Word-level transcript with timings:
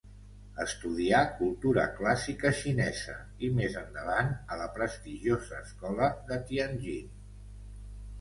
Estudià 0.61 1.17
Cultura 1.41 1.83
clàssica 1.99 2.51
xinesa 2.59 3.17
i 3.47 3.49
més 3.59 3.75
endavant, 3.81 4.31
a 4.55 4.57
la 4.63 4.69
prestigiosa 4.79 5.61
escola 5.67 6.09
de 6.33 6.39
Tianjin. 6.49 7.13